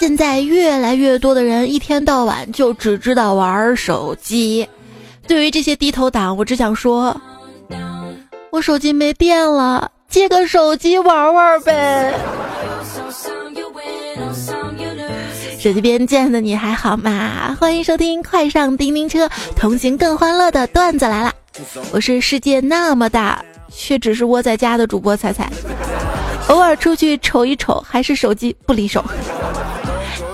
[0.00, 4.68] 现在越来越多的人一天到晚就只知道玩手机。
[5.26, 7.20] 对于这些低头党，我只想说，
[8.50, 12.14] 我手机没电了，借个手机玩玩呗。
[15.58, 17.56] 手机边见的你还好吗？
[17.58, 21.32] 欢迎收听快上叮叮车，同行更欢乐的段子来了。
[21.92, 23.42] 我是世界那么大，
[23.72, 25.50] 却只是窝在家的主播彩彩，
[26.48, 29.04] 偶尔出去瞅一瞅，还是手机不离手。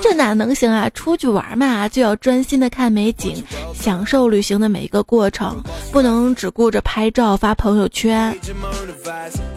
[0.03, 0.91] 这哪能行啊？
[0.91, 3.43] 出去玩嘛，就要专心的看美景，
[3.75, 8.37] 享受旅行的每一个过程，不能只顾着拍照发朋友圈。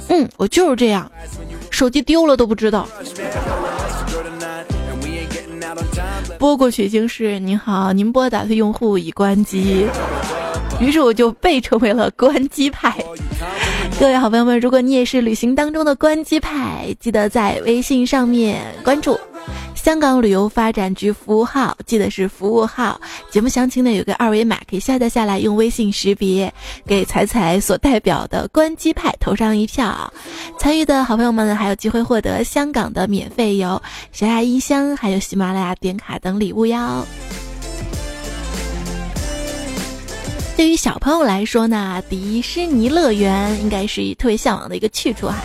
[0.09, 1.09] 嗯，我就是这样，
[1.71, 2.87] 手机丢了都不知道。
[6.37, 9.87] 拨过去已经是您好，您拨打的用户已关机，
[10.79, 12.93] 于是我就被称为了关机派。
[14.03, 19.17] 各位好朋友们，如果你也是旅行当中的关机派，记得在微信上面关注
[19.75, 22.99] 香港旅游发展局服务号，记得是服务号。
[23.31, 26.53] 节目详情呢有个二维码，可以下载下来，用微信识别，
[26.85, 30.13] 给彩彩所代表的关机派投上一票。
[30.59, 33.81] 参与的好朋友们，还有机会获得香港的免费游、
[34.11, 37.07] 小雅音箱，还有喜马拉雅点卡等礼物哟。
[40.55, 45.37] 对于小朋友来说呢，迪士尼乐园应该是特别向往的一个去处哈。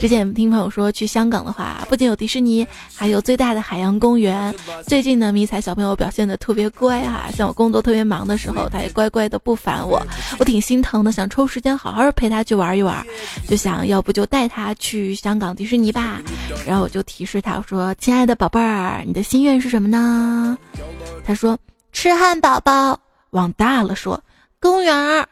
[0.00, 4.54] 之前听朋友说，去香港的话，不仅有迪士尼，还有最大的海洋公园。
[4.86, 10.04] 最近呢，迷彩小朋友表现的特别乖哈，像我工作特别忙的时候，他也乖乖的不烦我，
[10.38, 13.02] 我挺心疼的，想抽时间好好陪他去玩一玩，
[13.48, 16.20] 就想要不就带他去香港迪士尼吧。
[16.66, 20.58] 然后我就提示他说：“亲爱的宝贝儿，你的心愿是什么呢？”
[21.24, 21.56] 他说
[21.92, 22.98] ：“吃汉堡包。”
[23.34, 24.22] 往大了说，
[24.60, 25.26] 公园儿，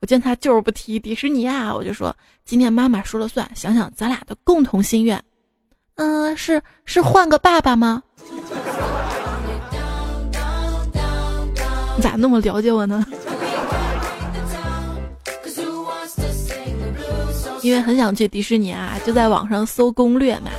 [0.00, 5.22] 我见他就是不提迪士尼啊，我就说今天妈妈说了算，想想咱俩的共同心愿，
[5.94, 8.02] 嗯，是是换个爸爸吗？
[11.96, 13.06] 你 咋那么了解我呢？
[17.62, 20.50] 因为很想去迪士尼啊，就在网上搜攻略嘛，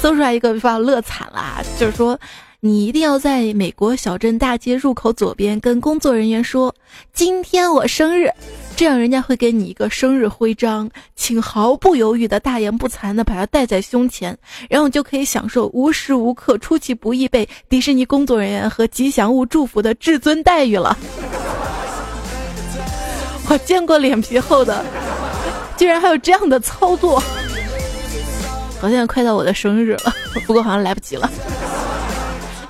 [0.00, 2.18] 搜出来一个，把我乐惨了，就是说。
[2.66, 6.74] 你一定要在美国小镇大街入口左边跟工作人员说
[7.12, 8.30] ：“今天我生日。”
[8.74, 14.34] 这样人家会给你一个生日徽章，请毫不犹豫的大言不惭的把它戴在胸前，
[14.70, 20.96] 然后就可以享受无时无刻出其不意被迪士尼工作人员和吉祥物祝福的至尊待遇了。
[23.50, 24.82] 我见过脸皮厚的，
[25.76, 27.22] 居然还有这样的操作。
[28.80, 30.14] 好像快到我的生日了，
[30.46, 31.30] 不过好像来不及了。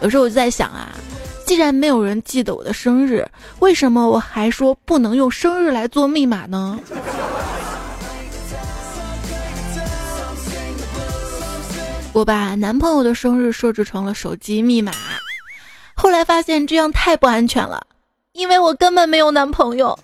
[0.04, 0.92] 有时候我就在想啊，
[1.46, 3.26] 既然没有人记得我的生日，
[3.60, 6.78] 为什么我还说不能用生日来做密码呢？
[12.12, 14.92] 我把男朋友的生日设置成了手机密码，
[15.94, 17.86] 后来发现这样太不安全了，
[18.32, 19.98] 因为我根本没有男朋友。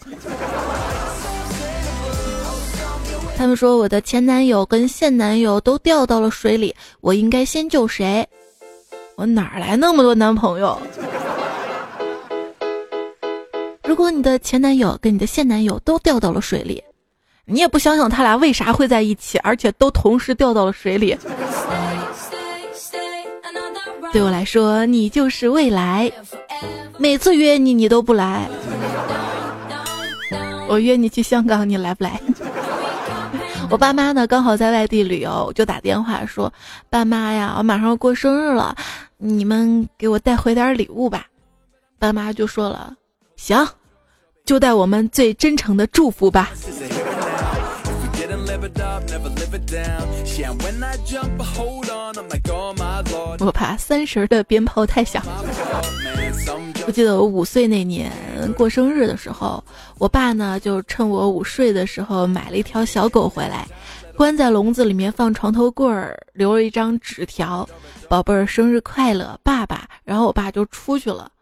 [3.36, 8.26] 他们说我的前男友跟现男友都掉到了水里，我应该先救谁？
[9.20, 10.80] 我哪来那么多男朋友？
[13.84, 16.82] 如果你的前男友跟你的现男友都掉到了水里，
[17.44, 21.14] 你也不想想他俩为啥会在一起，而且都同时掉到了水里。
[24.10, 26.10] 对我来说，你就是未来。
[26.96, 28.48] 每次约你，你都不来。
[30.66, 32.18] 我约你去香港，你来不来？
[33.68, 36.50] 我爸妈呢，刚好在外地旅游，就打电话说
[36.88, 38.74] ：“爸妈呀，我马上要过生日了。”
[39.22, 41.26] 你们给我带回点礼物吧，
[41.98, 42.96] 爸妈就说了，
[43.36, 43.68] 行，
[44.46, 46.50] 就带我们最真诚的祝福吧。
[53.40, 55.22] 我怕三十的鞭炮太响。
[56.86, 58.10] 我记得我五岁那年
[58.56, 59.62] 过生日的时候，
[59.98, 63.68] 我爸呢就趁我午睡的时候买了一条小狗回来。
[64.20, 67.66] 关在笼子里面放床头柜儿，留了一张纸条
[68.06, 71.32] ：“宝贝儿，生日快乐，爸爸。”然后我爸就出去了。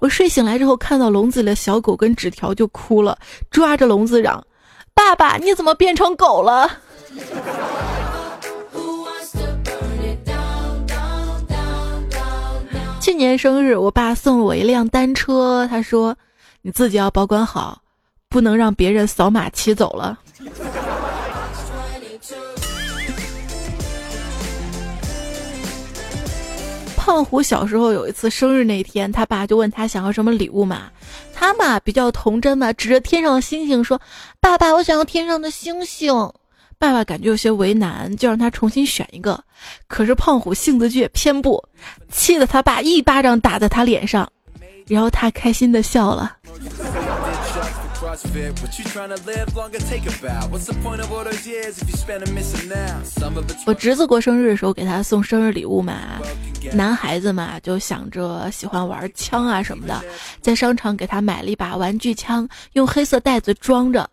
[0.00, 3.16] 我睡醒来之后，看到笼子里的小狗跟纸条就哭了，
[3.52, 4.44] 抓着笼子嚷
[4.92, 6.68] ：“爸爸，你怎么变成狗了？”
[13.00, 16.16] 去年生日，我爸送了我一辆单车，他说
[16.62, 17.80] ：“你自己要保管好，
[18.28, 20.18] 不能让别人扫码骑走了。”
[27.04, 30.84] 胖虎小时候有一次生日那天，他爸就问他想要什么礼物嘛。
[31.34, 34.00] 他嘛比较童真嘛，指着天上的星星说
[34.40, 36.14] ：“爸爸，我想要天上的星星。”
[36.80, 39.38] 爸爸感觉有些为难，就让他重新选一个。
[39.86, 41.62] 可是胖虎性子倔，偏不，
[42.10, 44.26] 气得他爸一巴掌打在他脸上，
[44.88, 46.34] 然后他开心的笑了。
[53.66, 56.20] 我侄子过生日的时候给他送生日礼物嘛，
[56.72, 60.02] 男孩子嘛就想着喜欢玩枪啊什么的，
[60.40, 64.08] 在商场给他买了一把玩具枪，用黑色袋子装着。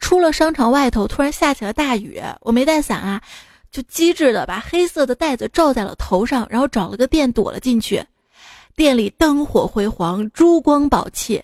[0.00, 3.22] 出了商场外头，突然下起了大雨，我没带伞啊，
[3.70, 8.04] 就机智的把黑色的袋子罩在了头上，然后找了个店躲了进去。
[8.76, 11.42] 店里灯火辉煌，珠光宝气。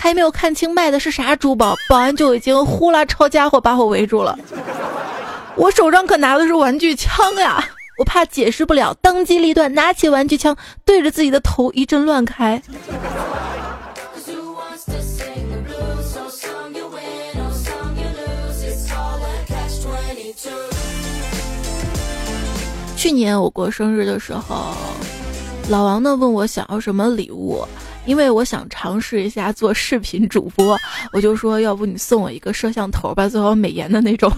[0.00, 4.38] 还没有看清卖的是啥珠宝，保安就已经呼啦抄家伙把我围住了。
[5.56, 7.62] 我手上可拿的是玩具枪呀！
[7.98, 12.62] 我怕解释不了，当机立断拿起玩具枪，对着自己的头一阵乱开。
[22.96, 24.76] 去年我过生日的时候，
[25.68, 27.66] 老王呢问我想要什么礼物。
[28.08, 30.78] 因为我想尝试一下做视频主播，
[31.12, 34.32] 我就说要不你送我一个摄像头吧，最好美颜的那种。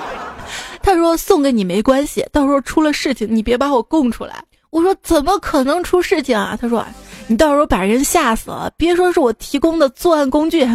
[0.82, 4.44] 他说送给你没关系，到时候出了事情你别把我供出来。
[4.68, 6.58] 我说怎么可能出事情啊？
[6.60, 6.84] 他说
[7.26, 10.68] 你到时候把人吓死了，别说是我提供的作案工具。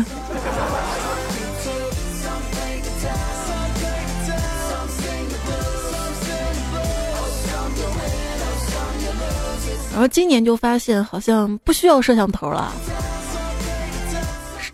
[9.96, 12.70] 然后今年就发现好像不需要摄像头了，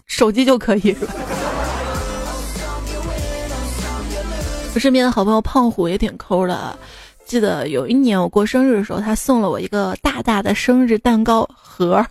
[0.08, 1.14] 手机就可以是吧？
[4.74, 6.76] 我身边的好朋友胖虎也挺抠的，
[7.24, 12.04] 记得有一年我过生日的时候，他送了我一个大大的生日蛋糕盒，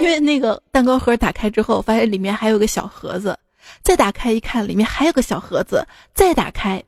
[0.00, 3.38] 因为那个蛋糕盒打开之后，发现里面还有个小盒子，
[3.80, 6.82] 再打开一看，里面还有个小盒子，再打开。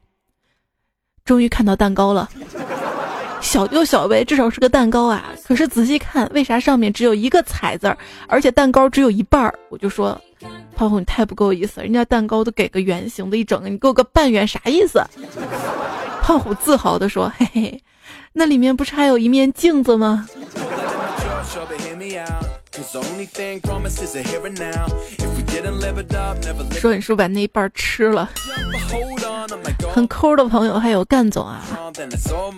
[1.25, 2.29] 终于看到蛋糕了，
[3.41, 5.33] 小就小呗，至少是个蛋糕啊。
[5.43, 7.97] 可是仔细看，为啥上面只有一个彩字儿，
[8.29, 9.59] 而且蛋糕只有一半儿？
[9.71, 10.21] 我就说，
[10.77, 15.03] 胖虎你太不够意思，人家蛋糕都给个圆形的一整个，你给我个半圆啥意思？
[16.21, 17.83] 胖虎自豪地说，嘿嘿，
[18.35, 20.29] 那里面不是还有一面镜子吗？
[22.83, 23.01] 说
[26.93, 28.29] 你是不是把那一半吃了？
[29.93, 31.63] 很抠的朋友还有干总啊，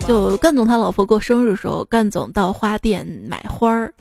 [0.07, 3.93] 就干总他老婆过生日的时候，干总到花店买花儿，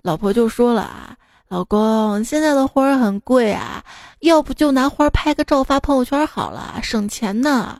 [0.00, 1.14] 老婆就说了啊，
[1.48, 3.84] 老公现在的花儿很贵啊，
[4.20, 7.78] 要不就拿花拍个照发朋友圈好了，省钱呢。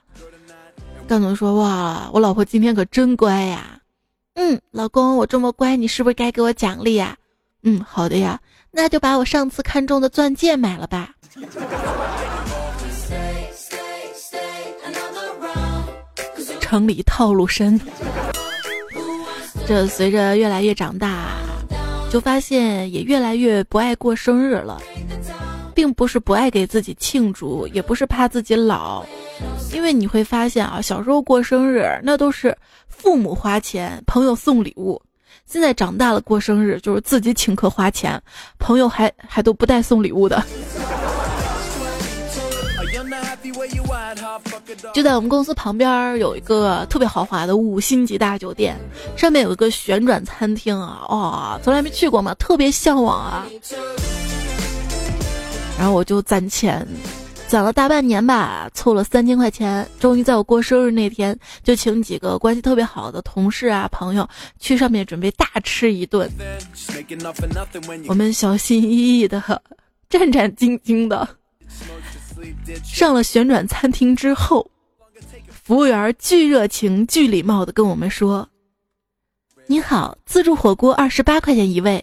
[1.08, 3.80] 干总说哇，我老婆今天可真乖呀。
[4.34, 7.16] 嗯，老公我这么乖，你是不是该给我奖励呀？
[7.64, 11.14] 嗯，好的呀，那就把我上次看中的钻戒买了吧。
[16.60, 17.78] 城里套路深，
[19.66, 21.36] 这随着越来越长大，
[22.10, 24.80] 就发现也越来越不爱过生日了，
[25.74, 29.04] 并不是不爱给自己庆祝，也不是怕自己老，
[29.72, 32.56] 因为你会发现啊，小时候过生日那都是
[32.88, 34.98] 父母花钱，朋友送礼物；
[35.52, 38.18] 现在长大了过生日就是自己请客花钱，
[38.58, 40.42] 朋友还还都不带送礼物的。
[44.94, 48.80] 就在我们公司旁边有一个特别豪华的五星级大酒店，
[49.14, 53.46] 上面有一个旋转餐厅啊，哦，从来没去过嘛，特别向往啊。
[55.78, 56.88] 然后我就攒钱，
[57.52, 64.26] 攒了大半年吧，凑了三千块钱，终于在我过生日那天，就请几个关系特别好的同事啊朋友
[64.58, 66.30] 去上面准备大吃一顿。
[68.08, 69.62] 我们小心翼翼的，
[70.08, 71.28] 战战兢兢的。
[72.82, 74.66] 上了旋转餐厅之后，
[75.50, 78.48] 服务员巨热情、巨礼貌的跟我们说
[79.68, 82.02] ：“你好，自助火锅二十八块钱一位。”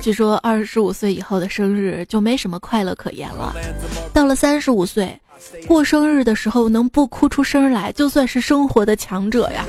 [0.00, 3.54] 据说二十五岁以后的生日就没什么快乐可言了，
[4.12, 5.18] 到了三十五岁。
[5.68, 9.64] 过生日的时候能不哭出声来，就算是生活的强者呀。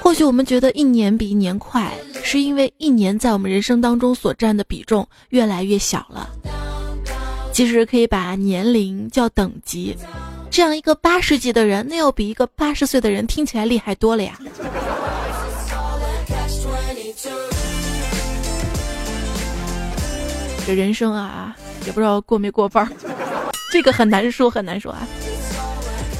[0.00, 6.30] 或许我们觉得一年比一年快，是因为一年在我们人生当中所占的比重越来越小了。
[7.54, 9.96] 其实可以把年龄叫等级，
[10.50, 14.36] 这样一个八十级的人，那要比一个八十岁的人听起来厉害多了呀。
[20.66, 21.54] 这人生啊，
[21.86, 22.90] 也不知道过没过半儿。
[23.70, 25.06] 这个很难说，很难说啊。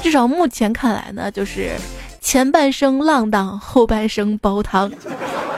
[0.01, 1.73] 至少目前看来呢，就是
[2.21, 4.89] 前半生浪荡，后半生煲汤，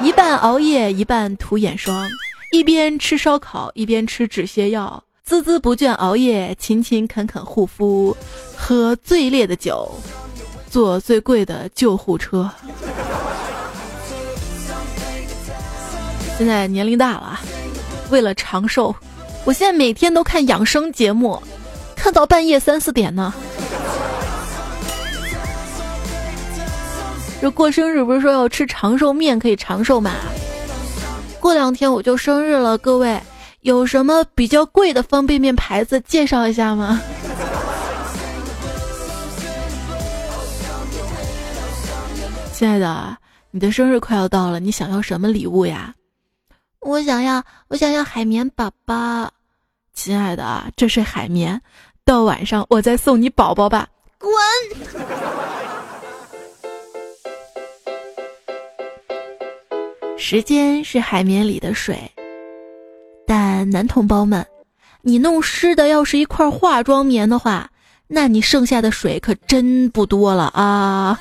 [0.02, 2.10] 一半熬夜，一半涂眼霜，
[2.52, 8.16] 一边吃烧烤，一边吃止泻药，孜孜不倦熬夜，勤勤恳恳护肤，
[8.56, 9.92] 喝最烈的酒，
[10.70, 12.50] 坐最贵的救护车。
[16.38, 17.40] 现在年龄大了，
[18.10, 18.96] 为了长寿，
[19.44, 21.38] 我现在每天都看养生节目，
[21.94, 23.34] 看到半夜三四点呢。
[27.42, 30.12] 这过生日不是说要吃长寿面可以长寿吗？
[31.42, 33.20] 过两天我就生日了，各位
[33.68, 37.02] 有什么比较贵的方便面牌子介绍一下吗？
[42.54, 43.18] 亲爱的，
[43.52, 45.94] 你的生日快要到了，你想要什么礼物呀？
[46.80, 49.30] 我想要，我想要海绵宝宝。
[49.94, 51.62] 亲爱的，这是海绵，
[52.06, 53.86] 到晚上我再送你宝宝吧。
[54.18, 54.32] 滚！
[60.18, 62.10] 时间是海绵里的水，
[63.58, 64.46] 但男同胞们，
[65.02, 67.68] 你弄湿的要是一块化妆棉的话，
[68.06, 71.20] 那你剩下的水可真不多了啊！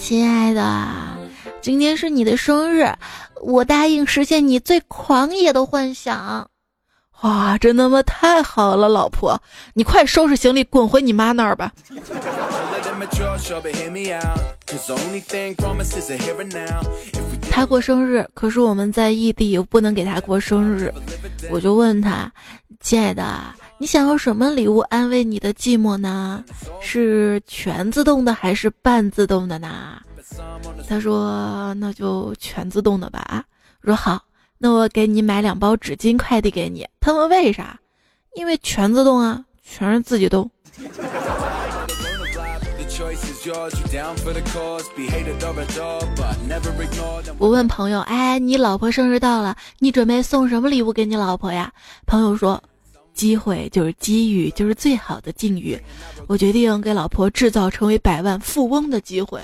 [0.00, 0.84] 亲爱的，
[1.60, 2.92] 今天是你的生日，
[3.40, 6.50] 我答应实现你最狂野的幻想。
[7.20, 8.02] 哇，真的吗？
[8.02, 9.40] 太好了，老婆，
[9.74, 11.72] 你快收拾行李滚回你妈那儿吧。
[17.50, 20.92] 他过生日，可是我们在异地，又不能给他过生日，
[21.50, 22.32] 我就问他，
[22.80, 23.40] 亲爱的，
[23.78, 26.44] 你想要什么礼物安慰你的寂寞呢？
[26.80, 30.00] 是全自动的还是半自动的呢？
[30.88, 33.44] 他说：“那就全自动的吧。”
[33.82, 34.20] 我说：“好，
[34.58, 37.78] 那我给你买两包纸巾快递给你。”他问：“为啥？”
[38.34, 40.50] 因为全自动啊，全是自己动。
[47.38, 51.70] 我问朋友：“哎，你老婆生日到了，你准备送什么礼物给你老婆呀？”
[52.06, 52.62] 朋友说
[53.12, 55.78] ：“机会就是机遇，就是最好的境遇。
[56.26, 59.38] 我决定给老婆制造成为百万富翁的机会。”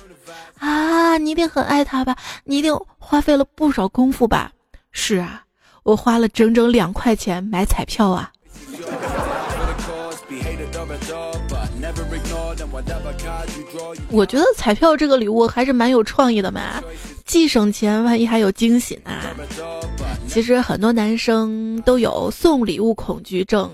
[0.59, 2.17] 啊，你一定很爱她吧？
[2.45, 4.51] 你一定花费了不少功夫吧？
[4.93, 5.43] 是啊，
[5.83, 8.33] 我花了整整两块钱买彩票啊。
[14.11, 16.83] 我觉得彩票这个礼物还是蛮有创意的嘛，
[17.25, 19.11] 既省钱，万一还有惊喜呢。
[20.29, 23.71] 其实很多男生都有送礼物恐惧症，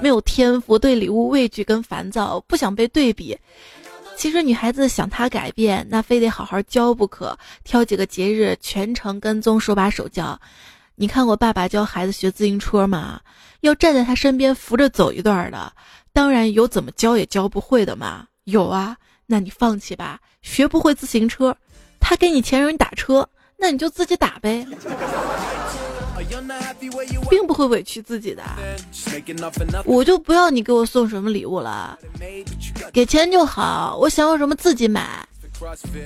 [0.00, 3.36] 没有天赋，对礼物畏惧跟烦躁，不想被对比。
[4.16, 7.38] 其实女孩子想他改变，那非得好好教不可。
[7.64, 10.38] 挑几个节日全程跟踪，手把手教。
[10.94, 13.20] 你看过爸爸教孩子学自行车吗？
[13.62, 15.72] 要站在他身边扶着走一段的。
[16.12, 18.26] 当然有怎么教也教不会的嘛。
[18.44, 20.20] 有啊，那你放弃吧。
[20.42, 21.56] 学不会自行车，
[22.00, 24.66] 他给你钱让你打车，那你就自己打呗。
[27.28, 28.42] 并不会委屈自己的，
[29.84, 31.98] 我就不要你给我送什么礼物了，
[32.92, 35.26] 给钱就好，我想要什么自己买，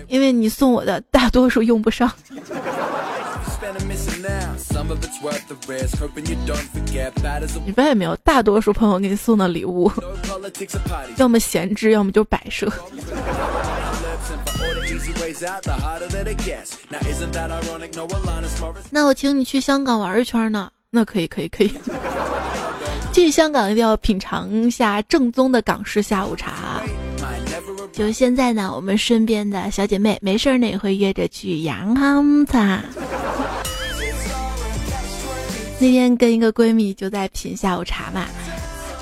[0.08, 2.11] 因为你送我的大多数用不上。
[7.64, 9.90] 你发现没有，大多数朋友给你送的礼物，
[11.16, 12.70] 要么闲置，要么就摆设。
[18.90, 20.70] 那我请你去香港玩一圈呢？
[20.90, 21.73] 那可以，可以，可以。
[23.12, 26.82] 去香港一定要品尝一下正宗的港式下午茶。
[27.96, 32.82] 就现在呢，我们身边的小姐妹没事儿呢也会约着去洋行茶。
[35.78, 38.26] 那天跟一个闺蜜就在品下午茶嘛。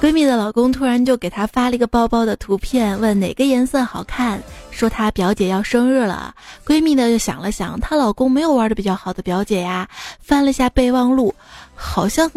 [0.00, 6.34] 闺蜜的老公突然就给她发了一个包包的图片，问哪个颜色好看，说她表姐要生日了。
[6.66, 9.88] 闺蜜呢就想了想，她老公没有玩的比较好的表姐呀，
[10.20, 11.32] 翻了下备忘录，
[11.75, 12.28] 好像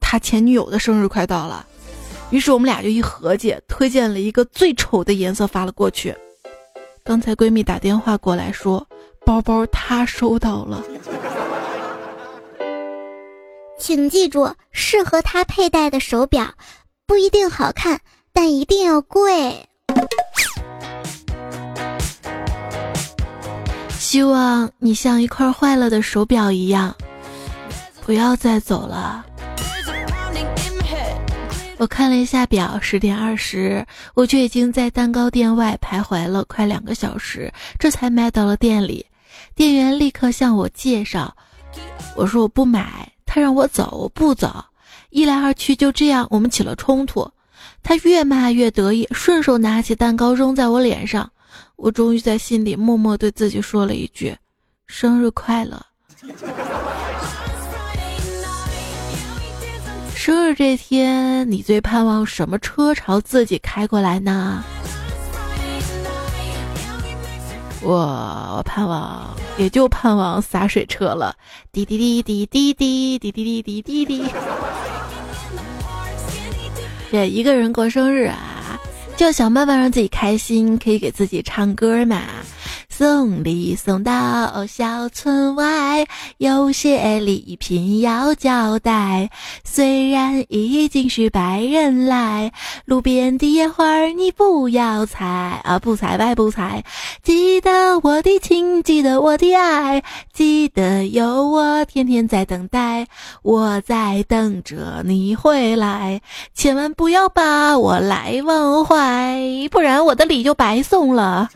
[0.00, 1.66] 他前女友的生日快到了。
[2.30, 6.16] 于是我们俩就一合计，推荐了一个最丑的颜色发了过去。
[7.02, 8.86] 刚才闺蜜打电话过来说，
[9.26, 10.82] 包包她收到了，
[13.78, 16.46] 请记住，适合她佩戴的手表。
[17.06, 18.00] 不一定好看，
[18.32, 19.66] 但一定要贵。
[23.98, 26.94] 希望你像一块坏了的手表一样，
[28.06, 29.26] 不要再走了。
[31.80, 39.06] 我看了一下表，十点二十，我却已经在蛋糕店外徘徊了快两个小时，这才买到了店里。
[39.54, 41.34] 店员立刻向我介绍，
[42.14, 43.10] 我说我不买。
[43.24, 44.62] 他让我走，我不走，
[45.08, 47.26] 一来二去就这样，我们起了冲突。
[47.82, 51.32] 他越骂越得意，顺手拿起蛋糕扔在我脸上。
[51.76, 54.36] 我终于在心里默默对自己说了一句
[54.86, 55.82] ：“生日快乐。”
[60.22, 64.62] 生日这天，你最盼望什么车朝自己开过来呢？
[67.80, 71.34] 我盼望，也就盼望洒水车了。
[71.72, 74.24] 滴滴滴滴滴滴滴滴滴滴滴。
[77.10, 78.78] 这一个人过生日啊，
[79.16, 82.20] 就想办法让自己开心，可以给自己唱歌嘛。
[82.88, 86.06] 送礼送到小村外，
[86.38, 89.30] 有些礼品要交代。
[89.64, 92.52] 虽然已经是白人来，
[92.84, 95.26] 路边的野花你不要采
[95.64, 96.84] 啊，不采白不采。
[97.22, 103.06] 记得我的情，记得我的爱，记得有我天天在等待，
[103.42, 106.20] 我在等着你回来。
[106.54, 111.48] 千万不要把我来忘怀，不然我的礼就白送了。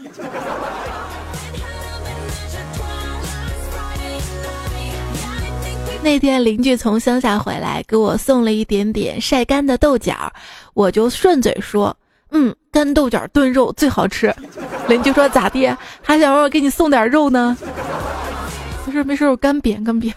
[6.05, 10.31] 那天邻居从乡下回来，给我送了一点点晒干的豆角，
[10.75, 11.97] 我就顺嘴说
[12.31, 14.31] ：“嗯，干豆角炖肉最好吃。”
[14.87, 15.67] 邻居说：“咋地？
[16.03, 17.57] 还想让我给你送点肉呢？”
[18.85, 20.13] 没事没事，我干煸干煸。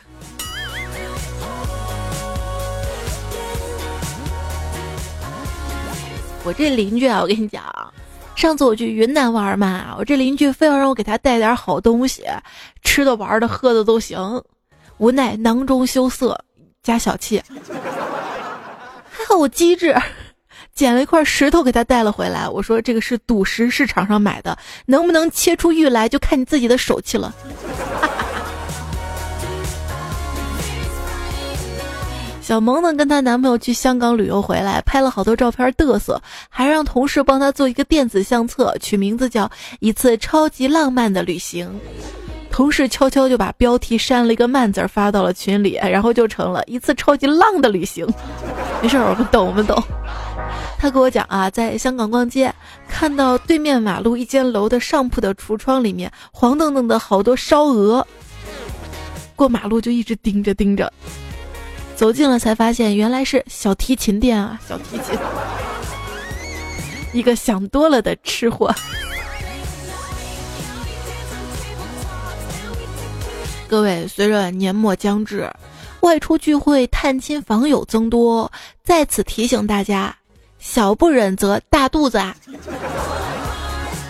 [6.44, 7.64] 我这邻居啊，我跟你讲，
[8.36, 12.26] 上次我去云南玩嘛，我这邻居非要让我给他带点好东西，
[12.84, 14.44] 吃的、玩的、喝的都行。
[14.98, 16.40] 无奈囊中羞涩
[16.82, 17.42] 加小气，
[19.10, 19.96] 还好我机智，
[20.74, 22.48] 捡了一块石头给他带了回来。
[22.50, 27.34] 我说这个是赌石市场上买的，能不能切出玉来就看你自己的手气了。
[32.42, 41.78] 小萌呢跟她男朋友去香港旅游回来，拍了好多照片嘚瑟，还让同事帮他做一个电子相册，取名字叫“一次超级浪漫的旅行”。
[42.58, 48.04] 同事悄悄就把标题删了一个慢字发到了群里，然后就成了一次超级浪的旅行。
[48.82, 49.80] 没事，我们懂，我们懂。
[50.80, 52.52] 他跟我讲啊，在香港逛街，
[52.90, 58.08] 看到对面马路一间楼的上铺的橱窗里面黄澄澄的好多烧鹅，
[59.36, 60.92] 过马路就一直盯着盯着，
[61.96, 65.16] 走近了才发现原来是小提琴店啊，小提琴。
[67.14, 68.74] 一个想多了的吃货。
[73.70, 75.52] 各位，随着年末将至，
[76.00, 78.50] 外出聚会、探亲访友增多，
[78.82, 80.16] 在此提醒大家：
[80.58, 82.34] 小不忍则大肚子啊！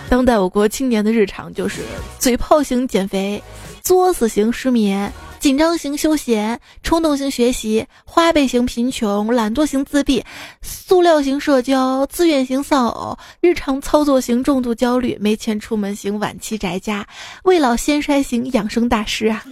[0.08, 1.82] 当代我国青年的日常就是
[2.20, 3.42] 嘴炮型减肥、
[3.88, 5.10] 作死型失眠。
[5.40, 10.22] 紧张型休闲、冲动型学习、花呗型贫穷、懒惰型自闭、
[10.60, 17.06] 塑料型社交、自愿型丧偶、日常操作型重度焦虑、没钱出门型晚期宅家、
[17.44, 19.42] 未老先衰型养生大师啊！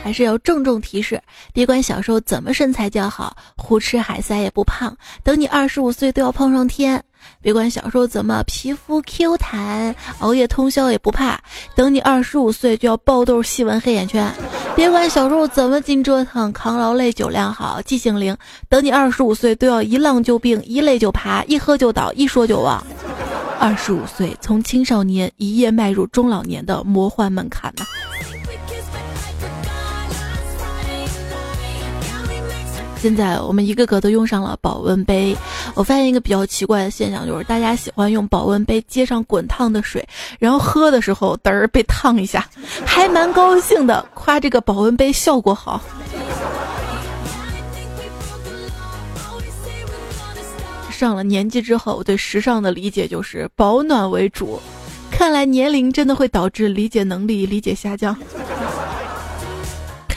[0.00, 1.20] 还是要郑重提示：
[1.52, 7.02] 别管小时候怎么身材较好，胡吃海塞也不胖，等你二十五岁都要胖上天。
[7.42, 11.40] 别管小时候怎么皮肤 Q 弹，熬夜通宵也不怕，
[11.74, 14.32] 等你二十五岁就要爆痘、细纹、黑眼圈。
[14.76, 18.36] 别管小时候怎么经折腾，扛劳累、酒量好、记性灵，
[18.68, 22.84] 等你二十五岁都要一浪就病、一累就爬、一喝就倒、一说就忘。
[23.58, 27.84] 二十五岁从青少年一夜迈入中老年的魔幻门槛呢。
[33.00, 35.34] 现在我们一个个都用上了保温杯，
[35.74, 40.06] 我发现一个比较奇怪的现象，就是大家喜欢用保温杯接上滚烫的水，
[40.38, 42.46] 然后喝的时候嘚儿被烫一下，
[42.84, 45.80] 还蛮高兴的，夸这个保温杯效果好。
[50.90, 54.60] 上了年纪之后，我对时尚的理解就是保暖为主，
[55.10, 58.14] 看来年龄真的会导致理解能力理解下降。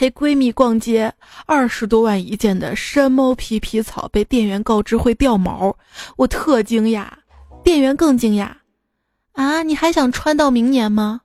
[0.04, 1.10] 陪闺蜜逛街，
[1.46, 5.74] 二十多万一件的山猫皮皮草被店员告知会掉毛，
[6.16, 7.06] 我特惊讶，
[7.62, 8.50] 店员更惊讶，
[9.32, 11.22] 啊，你还想穿到明年吗？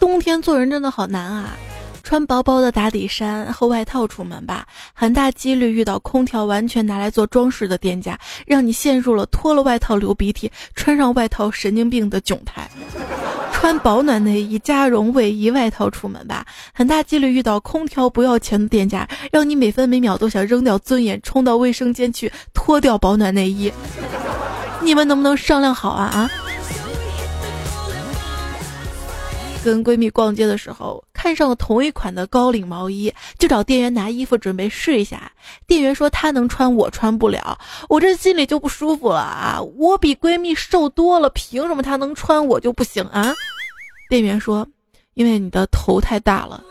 [0.00, 1.56] 冬天做人真的好难啊。
[2.02, 12.68] 穿薄薄的打底衫和外套出门吧，很大几率遇到空调完全拿来做装饰的店家，让你陷入了脱了外套流鼻涕，穿上外套神经病的窘态。
[13.58, 23.72] 穿保暖内衣加绒卫衣外套出门吧，很大几率遇到空调不要钱的店家，让你每分每秒都想扔掉尊严，冲到卫生间去脱掉保暖内衣。
[24.82, 26.30] 你们能不能商量好啊啊？
[29.66, 35.32] 跟闺蜜逛街的时候，看上了同一款的高领毛衣，就找店员拿衣服准备试一下。
[35.66, 39.60] 店员说她能穿，我穿不了，我这心里就不舒服了啊！
[39.76, 43.34] 我比闺蜜瘦多了，凭什么她能穿，我就不行啊？
[44.08, 44.64] 店员说，
[45.14, 46.62] 因为你的头太大了。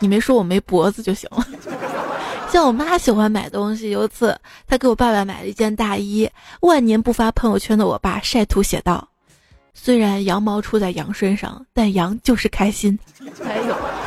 [0.00, 1.46] 你没说我没脖子就行了。
[2.52, 6.28] 像我妈喜欢买东西，有一次她给我爸爸买了一件大衣，
[6.60, 9.08] 万年不发朋友圈的我爸晒图写道
[9.72, 12.98] ：“虽然羊毛出在羊身上，但羊就是开心。”
[13.44, 13.99] 还有。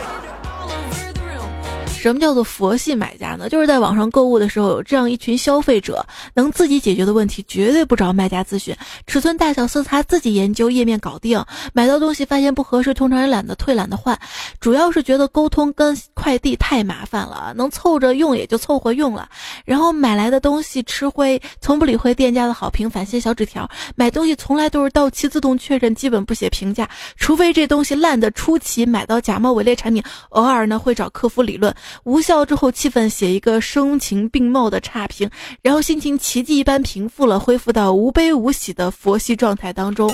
[2.03, 3.47] 什么叫做佛系买家呢？
[3.47, 8.75] 就是在网上购物的时候，有这样一群消费者，能自己解决的问题绝对不找卖家咨询，
[9.07, 11.41] 尺寸大小色彩自己研究，页面搞定。
[11.71, 14.19] 买到东西发现不合适，通常也懒得退，懒得换，
[14.59, 19.29] 主要是觉得沟通跟快递太麻烦了，能凑着用也就凑合用了。
[19.63, 23.65] 然后买来的东西吃灰，从不理会店家的好评，返现小纸条。
[23.95, 31.73] 买东西从来都是到期自动确认，基本不写评价，除非这东西烂的出奇，买到假冒伪劣产品，偶尔呢会找客服理论。
[32.03, 35.29] 无效之后，气愤写一个声情并茂的差评，
[35.61, 40.13] 然后心情奇迹一般平复了，恢复到无悲无喜的佛系状态当中。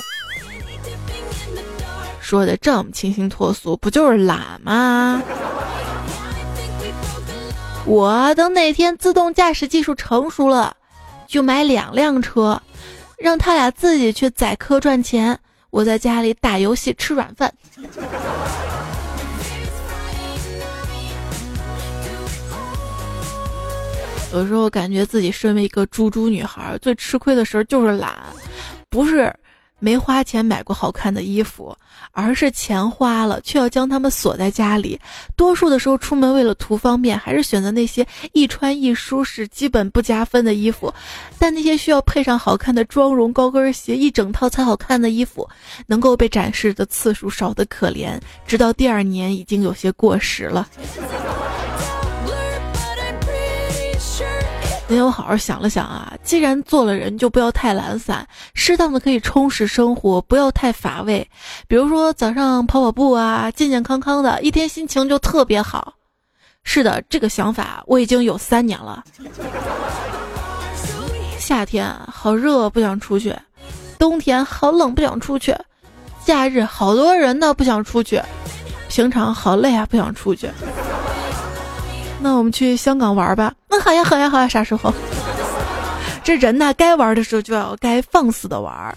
[2.19, 5.23] 说的这么清新脱俗，不就是懒吗？
[7.85, 10.75] 我等哪天自动驾驶技术成熟了，
[11.27, 12.61] 就买两辆车，
[13.17, 15.39] 让他俩自己去宰客赚钱，
[15.71, 17.51] 我在家里打游戏吃软饭。
[24.31, 28.15] 有时候感觉自己身为一个猪猪女孩，最吃亏的时候就是懒，
[28.89, 29.33] 不是
[29.79, 31.75] 没花钱买过好看的衣服，
[32.11, 34.99] 而是钱花了却要将它们锁在家里。
[35.35, 40.93] 多数的时候出门为了图方便，还是选择那些一穿一舒适、基本不加分的衣服。
[41.39, 45.49] 但那些需要配上好看的妆容、高跟鞋一整套才好看的衣服，
[45.87, 50.67] 能够被展示的次数少得可怜，直到第二年已经有些过时了。
[54.89, 58.25] 今天我好好想了想啊，既然做了人，就不要太懒散，
[58.55, 61.29] 适当的可以充实生活，不要太乏味。
[61.67, 65.93] 比如说早上跑跑步啊，健健康康的，一天心情就特别好。
[66.63, 69.03] 是的，这个想法我已经有三年了。
[71.37, 73.31] 夏天好热，不想出去；
[73.99, 75.53] 冬天好冷，不想出去；
[76.25, 78.19] 假日好多人呢，不想出去；
[78.89, 80.49] 平常好累啊，不想出去。
[82.21, 83.53] 那我们去香港玩吧。
[83.69, 84.93] 那好呀，好呀，好呀，啥时候？
[86.23, 88.95] 这人呢，该玩的时候就要该放肆的玩，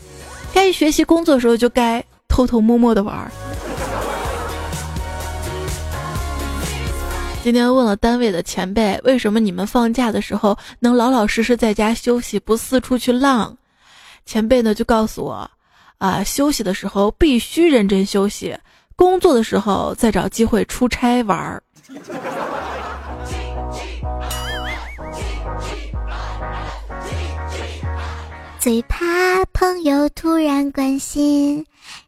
[0.52, 3.30] 该学习工作的时候就该偷偷摸摸的玩。
[7.42, 13.56] 今天问了单位的前辈，为什么你们放假的时候能老老实实在家休息，不四处去浪？
[14.26, 15.50] 前辈呢就告诉我，
[15.98, 18.56] 啊，休息的时候必须认真休息，
[18.94, 21.62] 工作的时候再找机会出差玩儿。
[28.62, 31.66] 最怕朋友突然关心，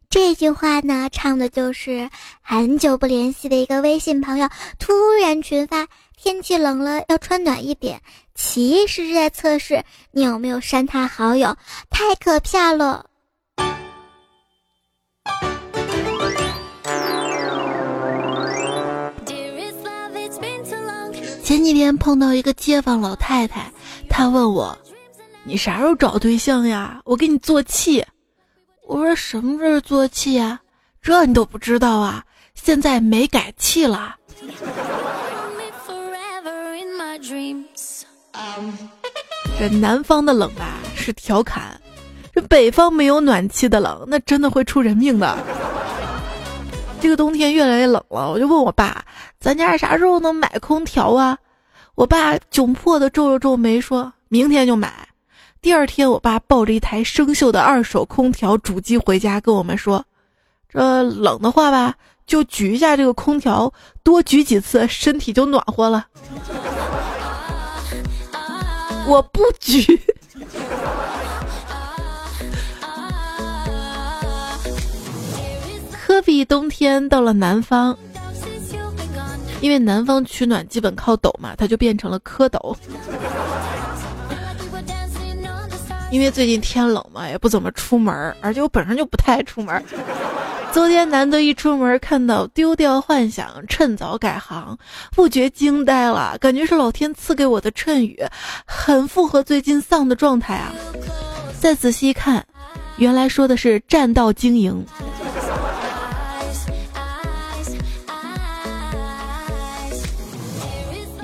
[0.08, 2.08] 这句话呢，唱的就是
[2.42, 8.00] 很久不联系的一个微信朋友突然群发天气冷了要穿暖一点，
[8.36, 11.56] 其实是在测试你有没有删他好友，
[11.90, 13.06] 太可怕了。
[21.42, 23.72] 前几天碰到一个街坊老太太，
[24.08, 24.78] 她问我。
[25.46, 27.00] 你啥时候找对象呀？
[27.04, 28.04] 我给你做气。
[28.86, 30.58] 我说什么是做气呀？
[31.02, 32.24] 这你都不知道啊？
[32.54, 34.16] 现在没改气了。
[39.58, 41.78] 这南方的冷吧是调侃，
[42.34, 45.38] 这北方没有暖气的冷，那真的会出人命的。
[47.00, 49.04] 这个冬天越来越冷了，我就问我爸，
[49.38, 51.36] 咱家啥时候能买空调啊？
[51.94, 55.06] 我爸窘迫的皱了皱眉，说明天就买。
[55.64, 60.04] 第二天，我爸抱着一台生锈的二手空调主机回家，跟我们说
[60.68, 61.94] ：“这冷的话吧，
[62.26, 63.72] 就举一下这个空调，
[64.02, 66.06] 多举几次，身体就暖和了。”
[69.08, 69.98] 我不举。
[75.92, 77.96] 科比冬天到了南方，
[79.62, 82.76] 因为南方取暖基本靠抖嘛，他就变成了蝌蚪。
[86.14, 89.84] 因为最近天冷嘛，也不怎么出门，而且我本身就不太爱出门。
[90.70, 94.78] 昨天难得一出门，看到丢掉幻想，趁早改行，
[95.10, 98.16] 不觉惊呆了，感觉是老天赐给我的衬语，
[98.64, 100.72] 很符合最近丧的状态啊。
[101.60, 102.46] 再仔细一看，
[102.96, 104.86] 原来说的是占道经营。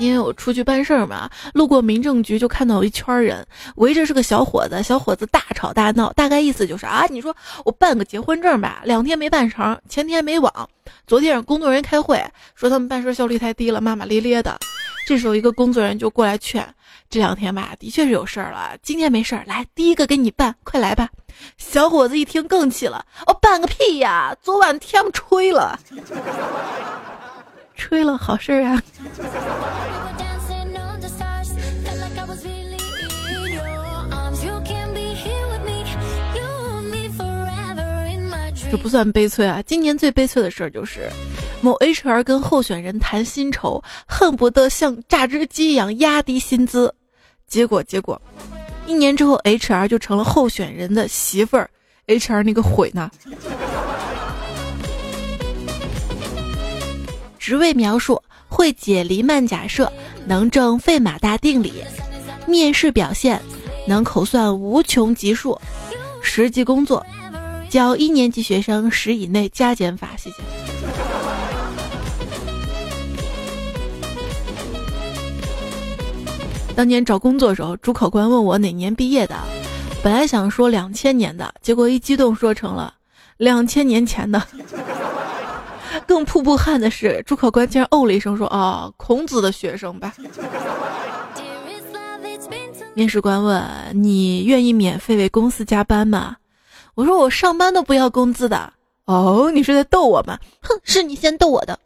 [0.01, 10.69] 因为我出去办事儿嘛，路过民政局就看到有一圈人围着是个小伙子，小伙子大吵大闹，大概意思就是啊，你说我办个结婚证吧，两天没办成，前天没网，
[11.05, 12.19] 昨天让工作人员开会
[12.55, 14.57] 说他们办事效率太低了，骂骂咧咧的。
[15.05, 16.67] 这时候一个工作人员就过来劝，
[17.09, 21.09] 这两天吧的确是有事儿了，今天没事儿，来第一个给你办，快来吧。
[21.57, 25.77] 小伙子一听更气了，哦办个屁呀，昨晚天吹了，
[27.81, 28.79] 吹了好事儿啊。
[38.69, 39.61] 这不算悲催啊！
[39.63, 41.09] 今年最悲催的事儿就是，
[41.59, 46.93] 某 HR 跟候选人谈薪酬，恨不得像榨汁机一样压低薪资。
[47.47, 48.21] 结果，结果，
[48.85, 51.69] 一年之后，HR 就成了候选人的媳妇儿。
[52.07, 53.11] HR 那个悔呢？
[57.41, 59.91] 职位描述：会解黎曼假设，
[60.27, 61.73] 能证费马大定理。
[62.45, 63.41] 面试表现：
[63.87, 65.59] 能口算无穷级数。
[66.21, 67.03] 实际工作。
[67.67, 70.35] 教一年级学生十以内加减法，谢谢。
[76.75, 79.35] 当年找工作的时候，主考官问我哪年毕业的，
[80.03, 82.93] 本来想说两千年的，结果一激动说成了
[83.37, 84.39] 两千年前的。
[86.07, 90.13] 更瀑布汗的是，主考官竟然哦了一声说：“哦，孔子的学生吧。”
[92.93, 93.63] 面试官问
[93.95, 96.35] ：“你愿意免费为公司加班吗？”
[96.93, 98.73] 我说我上班都不要工资的
[99.05, 100.37] 哦，你是在逗我吗？
[100.61, 101.79] 哼，是你先逗我的。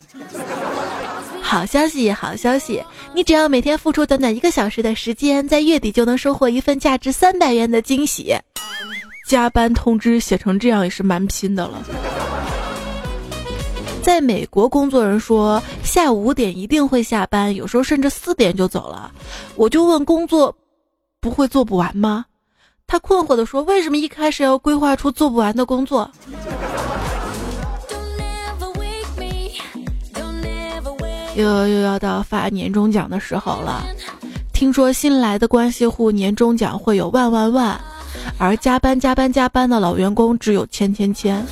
[1.41, 8.35] 好消息，好消息，你只要每天付出短短一个小时的时间，在月底就能收获一份价值三百元的惊喜。
[9.27, 11.83] 加班通知写成这样也是蛮拼的了。
[14.05, 19.11] 在美国，工作人说下午五点一定会下班，有时候甚至四点就走了。
[19.55, 20.55] 我就问工作
[21.19, 22.23] 不会做不完吗？
[22.85, 26.07] 他困惑地说：“为什么一开始要规划出做不完的工作？”
[31.35, 33.83] 又又要到发年终奖的时候了。
[34.53, 37.81] 听说新来的关系户年终奖会有万万万，
[38.37, 41.43] 而加班加班加班的老员工只有千千千。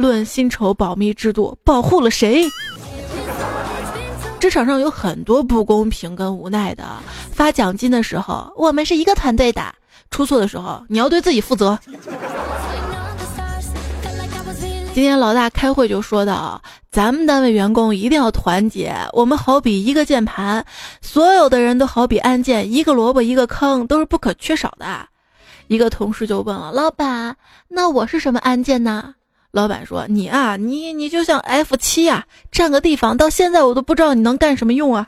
[0.00, 2.48] 论薪酬保密制度，保护了谁？
[4.40, 6.84] 职场上有很多不公平跟无奈的。
[7.30, 9.62] 发奖金的时候，我们是一个团队的。
[10.10, 11.78] 出错的时候，你要对自己负责。
[14.92, 16.60] 今天老大开会就说到，
[16.90, 18.92] 咱们单位员工一定要团结。
[19.12, 20.64] 我们好比一个键盘，
[21.00, 25.06] 所有的人都好比按键，一个萝卜一个坑都是不可缺少的。
[25.68, 27.36] 一个同事就问了老板
[27.68, 29.14] ：“那我是什么按键呢？”
[29.52, 35.06] 老板说：“你啊，你你就像 F 七啊，占个地方，到现在我都不知道你能干什么用啊。”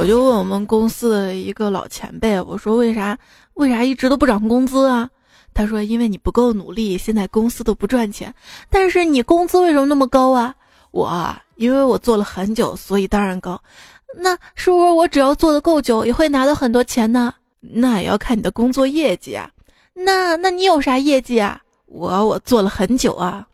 [0.00, 3.18] 我就问我们公司的一个老前辈，我说为啥
[3.54, 5.08] 为啥一直都不涨工资啊？
[5.54, 8.32] 他说因为你不够努力，现在公司都不赚钱。
[8.70, 10.54] 但是你工资为什么那么高啊？
[10.92, 13.60] 我因为我做了很久，所以当然高。
[14.16, 17.34] 那是不是我只要做的够久，也会拿到很多钱呢？
[17.60, 19.50] 那也要看你的工作业绩啊。
[19.94, 21.60] 那那你有啥业绩啊？
[21.86, 23.46] 我我做了很久啊。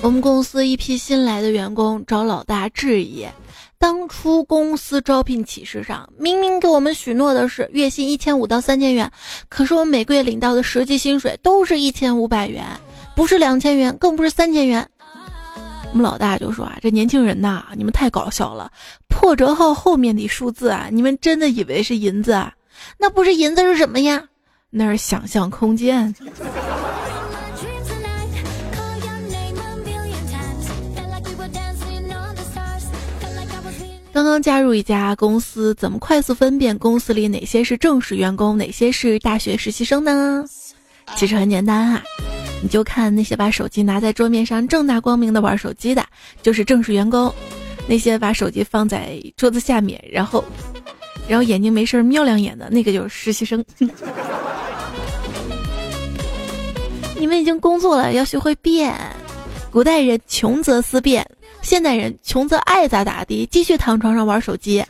[0.00, 3.24] 我们公司一批新来的员工找老大质疑，
[3.78, 9.10] 当初公司招聘启事上明明给我们许诺的是月薪一千五到三千元，
[9.48, 12.64] 可是我每个月领到的实际薪水都是一千五百元，
[13.22, 14.84] 不是两千元，更不是三千元。
[15.92, 18.68] 我们老大就说啊，这年轻人呐，你们太搞笑了，
[19.06, 22.52] 破折号后面的数字啊，你们真的以为是银子啊？
[22.98, 24.24] 那不是银子是什么呀？
[24.70, 26.12] 那是想象空间。
[34.12, 40.44] 刚刚加入一家公司，怎么快速分辨公司里哪些是正式员工，哪些是大学实习生呢？
[41.14, 42.02] 其实很简单啊，
[42.62, 46.06] 你就看那些把手机拿在桌面上正大光明的玩手机的，
[46.42, 47.28] 就是正式员工；
[47.88, 50.44] 那些把手机放在桌子下面，然后，
[51.26, 53.64] 然后眼睛没事瞄两眼的那个就是实习生。
[57.18, 58.94] 你们已经工作了，要学会变。
[59.70, 61.26] 古代人穷则思变。
[61.62, 64.84] 现代人穷则爱咋咋地，继续躺床上玩手机。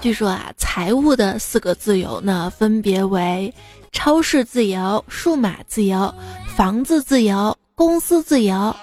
[0.00, 3.54] 据说啊，财务的四个自由呢，分别为
[3.92, 6.12] 超市自由、数码自由、
[6.56, 8.74] 房子自由、公司自由。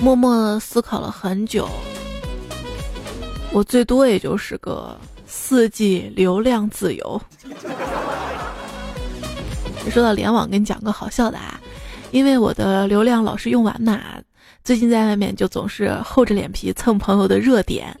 [0.00, 1.68] 默默思考了很久，
[3.52, 7.22] 我最多也就是个四 G 流量自由。
[9.90, 11.60] 说到联网，跟你讲个好笑的啊，
[12.10, 14.00] 因为我的流量老是用完嘛，
[14.64, 17.96] 最近在外面就总是厚着脸皮蹭朋友的热点。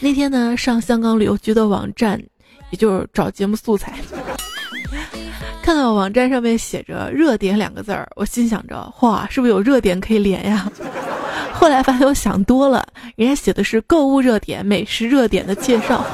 [0.00, 2.22] 那天呢，上香港旅游局的网站，
[2.68, 3.98] 也就是找节目素材。
[5.62, 10.70] 看到网站上面写着“热点”两个字儿，我心想着，哇，是不是有热点可以连呀？
[11.52, 12.84] 后来发现我想多了，
[13.16, 16.04] 人家写的是购物热点、美食热点的介绍。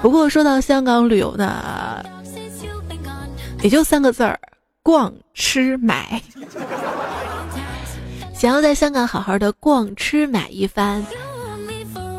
[0.00, 2.02] 不过说到香港旅游呢，
[3.62, 4.38] 也就三个字儿：
[4.82, 6.22] 逛、吃、买。
[8.32, 11.04] 想要在香港好好的逛、吃、买一番，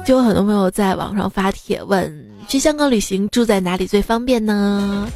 [0.05, 2.13] 就有很多朋友在网上发帖问：
[2.47, 5.07] 去香港旅行住在哪里最方便呢？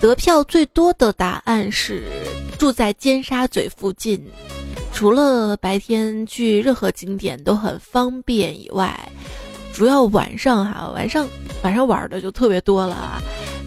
[0.00, 2.04] 得票最多的答案是
[2.56, 4.24] 住在尖沙咀附近，
[4.92, 8.96] 除了白天去任何景点都很方便以外，
[9.72, 11.28] 主要晚上哈，晚上
[11.62, 13.20] 晚上玩的就特别多了啊，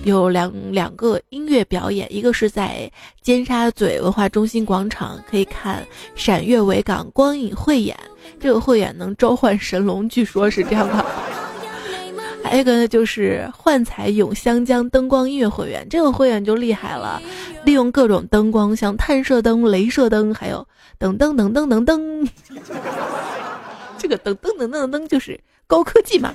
[0.05, 2.89] 有两两个音乐表演，一个是在
[3.21, 7.97] 尖沙咀文化中心广场可以看闪月维港光影汇演，
[8.39, 11.05] 这个汇演能召唤神龙，据说是这样的。
[12.43, 17.21] 还有一个呢，就是幻彩咏香江灯光音乐会员，这个会员就厉害了，
[17.63, 22.29] 利用各种灯光，像探射灯、镭射灯，还有等等等等等等，
[23.97, 26.33] 这个等等等等等就是高科技嘛。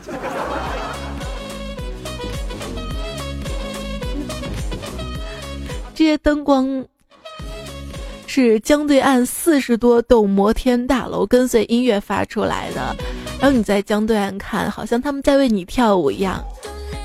[5.95, 6.85] 这些灯光
[8.27, 12.97] 是江对岸四十多栋摩天大楼跟随音乐发出来的。
[13.39, 16.43] 然后你在江对岸看，好像他们在为你跳舞一样。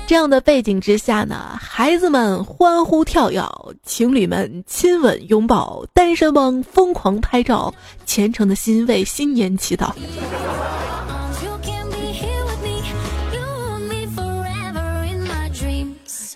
[0.06, 3.42] 这样的背景之下呢，孩子们欢呼跳跃，
[3.84, 7.72] 情侣们亲吻拥抱，单身汪疯狂拍照，
[8.04, 9.92] 虔诚的心为新年祈祷。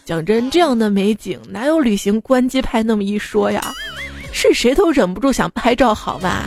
[0.04, 3.74] 讲真，这样的美景哪有旅行关机拍那么一说呀？
[4.32, 6.44] 是谁都忍不住想拍照，好吗？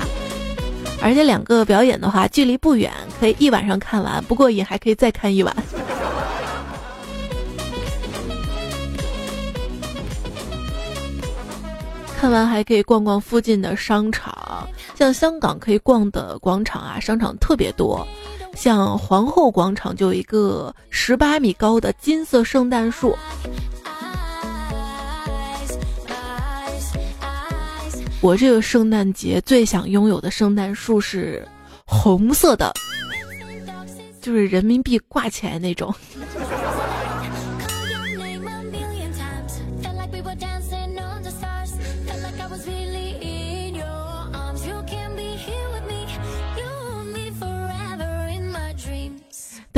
[1.02, 5.56] 而且两个表演的话，距离不远，可以一晚上看完，不过瘾还可以再看一晚。
[12.20, 18.06] 看完还可以逛逛附近的商场，像香港可以逛的广场啊，商场特别多。
[18.54, 23.18] 像皇后广场就有一个十八米高的金色圣诞树。
[28.22, 31.48] 我这个圣诞节最想拥有的圣诞树是
[31.86, 32.72] 红色的，
[34.22, 35.94] 就是人民币挂起来那种。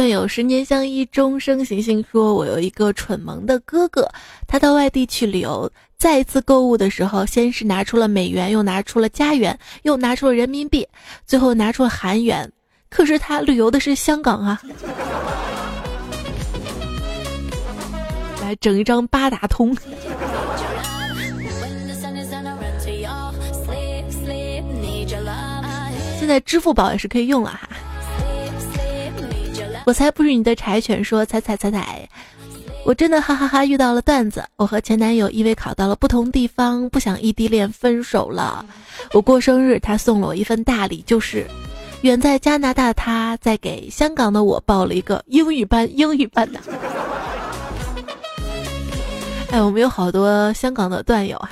[0.01, 4.09] 段友十年相依，终生行行说：“我有一个蠢萌的哥哥，
[4.47, 10.87] 他到外地去旅游。”再一次购物的时候，先是拿出了美元，又拿出了加元，又拿出了人民币，
[11.27, 12.51] 最后拿出了韩元。
[12.89, 14.59] 可是他旅游的是香港啊！
[18.41, 19.77] 来整一张八达通。
[26.19, 27.69] 现在支付宝也是可以用了哈。
[29.85, 32.07] 我才不是你的柴犬，说踩踩踩踩。
[32.83, 34.43] 我真的哈哈哈遇到了段子。
[34.55, 38.65] 我和前男友因为考到了不同地方，不想异地恋分手了。
[39.13, 41.45] 我过生日，他送了我一份大礼，就是
[42.01, 46.59] 远在加拿大的他在给香港的我报了一个英语班，英语班的。
[49.51, 51.51] 哎，我们有好多香港的段友哈。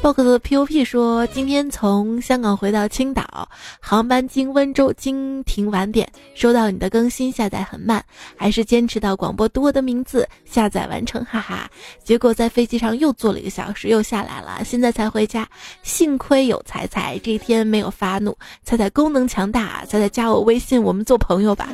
[0.00, 3.48] Box 的 pop 说，今天从香港回到青岛，
[3.80, 8.04] 航班经温州经停晚点，收到你的更新下载很慢，
[8.36, 11.68] 还是坚持到广播读我的名字下载完成，哈哈。
[12.04, 15.48] 结果在飞机上又坐了一个小时，又下来了，现在才回家。
[15.82, 18.36] 幸亏有彩彩，这一天没有发怒。
[18.62, 21.68] 彩彩功能强大，彩彩加我微信，我们做朋友吧。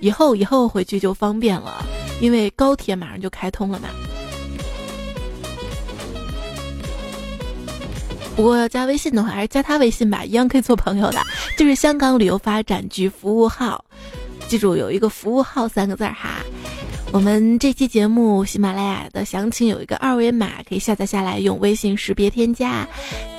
[0.00, 1.84] 以后以后回去就方便了，
[2.20, 3.88] 因为高铁马上就开通了嘛。
[8.36, 11.18] 不过要加微信的话，还是加他微信吧，一样可以做朋友的。
[11.56, 13.82] 就是香港旅游发展局服务号，
[14.46, 16.44] 记住有一个服务号三个字哈。
[17.12, 22.86] 我们这期节目喜马拉雅的详情有一个二维码，可以下载下来，用微信识别添加。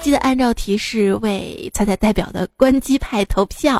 [0.01, 3.79] 记得按照提示为彩彩代表的关机派投票，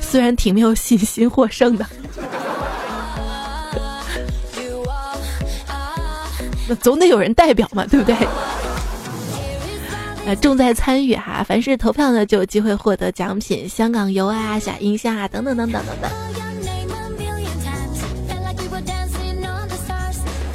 [0.00, 1.84] 虽然挺没有信心获胜的。
[6.66, 8.16] 那总得有人代表嘛，对不对？
[10.26, 16.10] 呃，重在参与哈，凡是投票呢，就有机会获得奖品，香港游啊、小音箱啊，等等等等等等。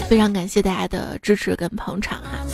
[0.08, 2.46] 非常感谢大家的支持跟捧场哈。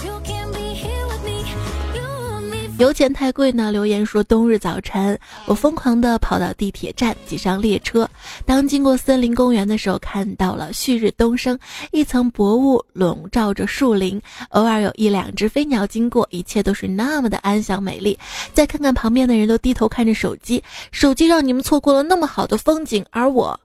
[2.82, 3.72] 油钱太贵呢？
[3.72, 8.10] 留言说，冬日早晨，我疯狂地跑到地铁站，挤上列车。
[8.44, 11.60] 当经过森林公园的时候，看到了旭日东升，
[11.92, 14.20] 一层薄雾笼罩着树林，
[14.50, 18.18] 偶尔有一两只飞鸟经过，一切都是那么的安详美丽。
[18.52, 23.60] 再看看旁边的人都低头看着手机，手机让你们错过了那么好的风景，而我，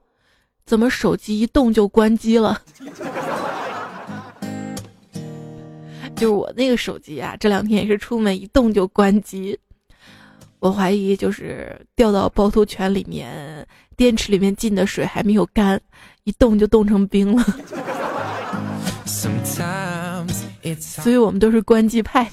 [0.63, 2.61] 怎么手机一动就关机了？
[6.17, 9.57] 就是我那个手机啊，这两天也是出门一动就关机，
[10.59, 13.65] 我怀疑就是掉到趵突泉里面，
[13.95, 15.79] 电池里面进的水还没有干，
[16.23, 17.45] 一冻就冻成冰了。
[20.79, 22.27] 所以我们都是关机派，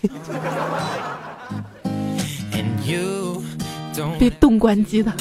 [4.19, 5.13] 被冻关机的。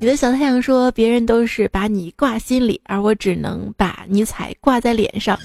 [0.00, 5.38] 你的小太阳说，别人都是把你挂心里，而我只能把你彩挂在脸上。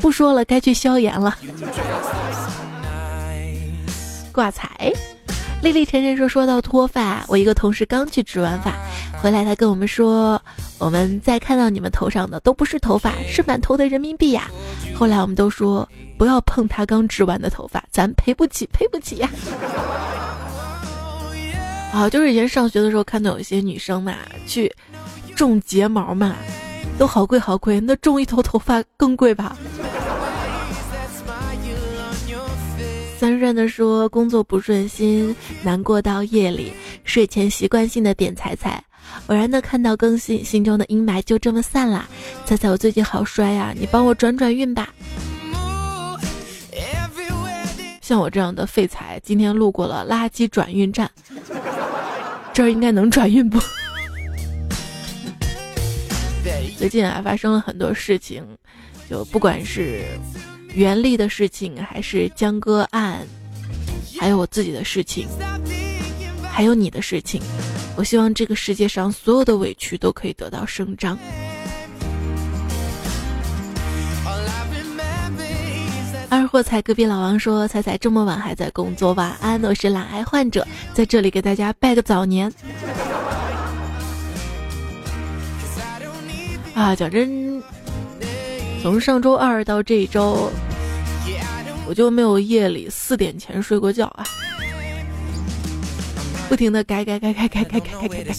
[0.00, 1.36] 不说了，该去消炎了。
[4.32, 4.92] 挂彩，
[5.62, 8.72] 丽丽晨晨说说到脱发，我一个同事刚去植完发
[9.20, 10.40] 回来，他跟我们说，
[10.78, 14.50] 我们再看到你们头上的都不是头发，是满头的人民币呀。
[14.94, 15.86] 后来我们都说
[16.16, 19.28] 不要碰他刚植完的头发，咱赔不起，赔不起呀。
[21.92, 24.14] 啊，就是以前上学的时候看到有一些女生嘛，
[24.46, 24.72] 去
[25.34, 26.36] 种睫毛嘛。
[26.98, 29.56] 都好贵好贵，那种一头头发更贵吧？
[33.20, 36.72] 三润的说工作不顺心，难过到夜里，
[37.04, 38.82] 睡前习惯性的点彩彩，
[39.26, 42.08] 偶然的看到更新，心中的阴霾就这么散了。
[42.46, 44.88] 彩彩，我最近好衰啊，你帮我转转运吧。
[48.00, 51.10] 像我这样的废材，今天路过了垃圾转运站，
[52.54, 53.60] 这儿应该能转运不？
[56.78, 58.42] 最近啊，发生了很多事情，
[59.10, 60.06] 就不管是
[60.74, 63.26] 袁立的事情，还是江歌案，
[64.18, 65.26] 还有我自己的事情，
[66.50, 67.42] 还有你的事情，
[67.96, 71.18] 我希望这个世界上所有的委屈都可以得到伸张。
[76.28, 80.64] 二货才隔壁老王说：“彩彩这么晚还在工作，晚安，我是懒癌患者，
[80.94, 82.52] 在这里给大家拜个早年。”
[86.72, 87.60] 啊，讲真，
[88.82, 90.50] 从上周二到这一周，
[91.86, 94.24] 我就没有夜里四点前睡过觉啊，
[96.48, 98.30] 不停的改改改改改改改改改改。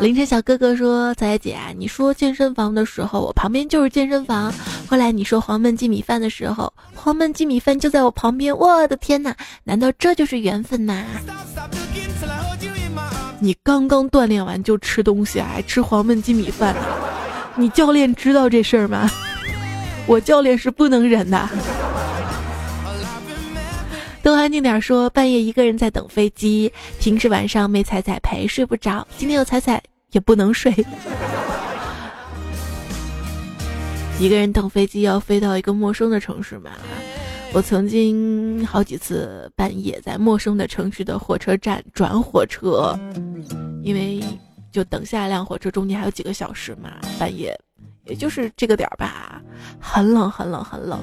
[0.00, 4.52] 凌晨小哥哥说：“彩姐，你说健身房的时候，我旁边就是健身房；
[4.86, 8.54] 后来你说黄焖鸡米饭的时候，黄焖鸡米饭就在我旁边。
[8.54, 9.34] 我的天哪，
[9.64, 11.02] 难道这就是缘分呐？”
[13.44, 16.80] 你刚刚锻炼完就吃东西，还吃黄焖鸡米饭呢，
[17.56, 19.10] 你教练知道这事儿吗？
[20.06, 21.48] 我教练是不能忍的。
[24.22, 29.82] 都安静点说，半夜一个人在等飞机，平时晚上没彩彩陪睡不着，今天有彩彩
[30.12, 30.72] 也不能睡。
[34.20, 36.70] 一个人等飞机要飞到一个陌生的城市嘛？
[37.54, 42.98] 我曾经好几次半夜在陌生的城市的火车站转火车，
[43.82, 44.24] 因为
[44.70, 46.90] 就等下一辆火车，中间还有几个小时嘛。
[47.18, 47.54] 半夜，
[48.06, 49.42] 也就是这个点儿吧，
[49.78, 50.98] 很冷，很冷，很冷。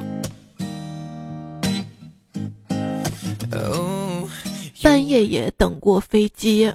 [4.82, 6.72] 半夜也等过飞机，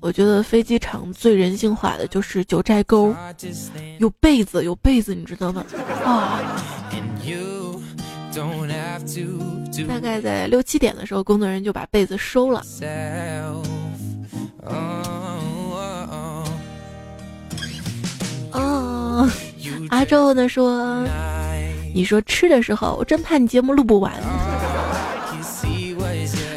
[0.00, 3.14] 我觉得飞机场最人性化的就是九寨沟，
[3.98, 5.62] 有被子，有被子，你知道吗？
[6.06, 6.40] 啊。
[9.88, 12.62] 大概在六七点的时候，工作人员就把被子收了。
[18.52, 19.28] 哦，
[19.88, 21.06] 阿周呢说
[21.94, 24.12] ：“你说吃的时候，我真怕你节目录不完。”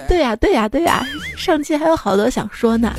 [0.08, 1.06] 对呀，对呀，对呀，
[1.38, 2.94] 上期还有好多想说呢。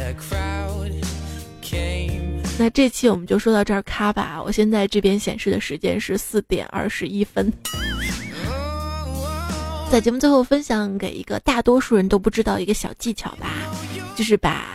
[2.59, 4.43] 那这期我们就说到这儿，咔吧。
[4.43, 7.53] 我现在这边显示的时间是四点二十一分。
[9.91, 13.49] 在节目最后分享给一个大多数人都不知道一个小技巧吧，
[14.17, 14.67] 就是把，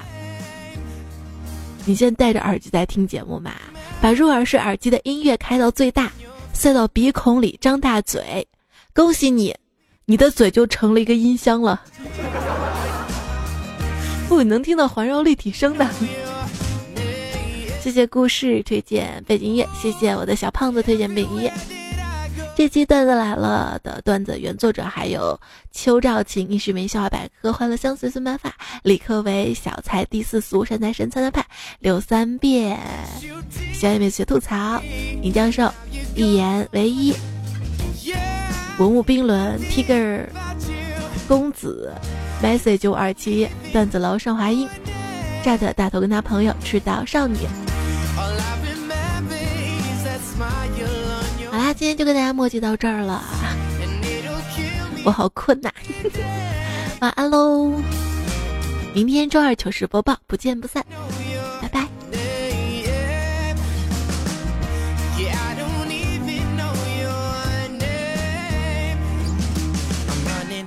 [1.86, 3.52] 你现在戴着耳机在听节目嘛，
[4.02, 6.12] 把入耳式耳机的音乐开到最大，
[6.54, 8.48] 塞到鼻孔里，张大嘴，
[8.94, 9.54] 恭喜你，
[10.06, 11.82] 你的嘴就成了一个音箱了，
[14.30, 15.88] 不，能听到环绕立体声的。
[17.82, 21.81] 谢谢故事推荐背景音乐，谢谢我的小胖子推荐背景音乐。
[22.56, 25.40] 这期段子来了的段子原作者还有
[25.72, 31.46] 邱兆琴、一时没笑话百科、欢乐相随、孙白发、李克为、小菜第四俗、山财神、菜菜派、
[31.80, 32.78] 刘三变、
[33.74, 34.82] 小妹妹学吐槽、
[35.22, 35.72] 尹教授、
[36.16, 37.14] 一言唯一、
[38.78, 40.28] 文物冰轮、Tiger、
[41.28, 41.94] 公子、
[42.44, 44.68] Message 五二七、段子楼上华英、
[45.42, 47.38] 炸的大头跟他朋友、赤道少女。
[51.74, 53.24] 今天就跟大家墨迹到这儿了，
[55.04, 55.72] 我好困呐，
[57.00, 57.82] 晚安喽！
[58.94, 60.86] 明天周二糗事播报，不见不散，
[61.62, 61.88] 拜拜。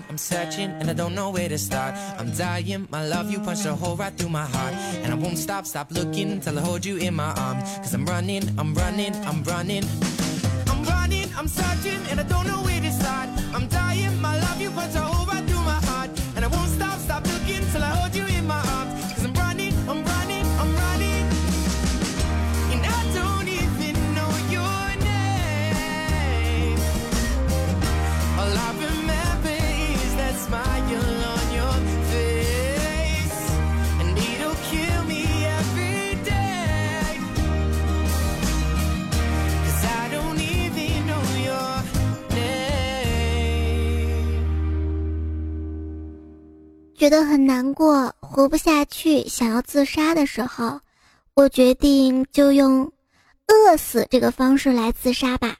[0.08, 1.94] I'm searching and I don't know where to start.
[2.18, 4.74] I'm dying, my love, you punched a hole right through my heart.
[5.02, 7.64] And I won't stop, stop looking till I hold you in my arms.
[7.78, 9.84] Cause I'm running, I'm running, I'm running.
[11.36, 13.28] I'm searching and I don't know where to start.
[13.52, 15.13] I'm dying, my love, you punched a
[47.04, 50.80] 觉得很难过，活不下去，想要自杀的时候，
[51.34, 52.90] 我决定就用
[53.46, 55.54] 饿死这个方式来自杀吧。